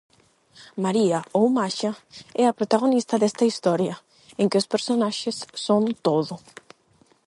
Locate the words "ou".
1.39-1.45